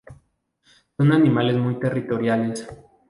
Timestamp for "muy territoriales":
1.57-2.67